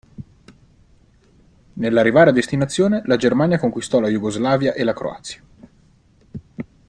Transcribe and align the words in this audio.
Nell'arrivare 1.73 2.31
a 2.31 2.33
destinazione 2.33 3.03
la 3.05 3.17
Germania 3.17 3.59
conquistò 3.59 3.99
la 3.99 4.09
Iugoslavia 4.09 4.73
e 4.73 4.83
la 4.83 4.93
Croazia. 4.93 5.43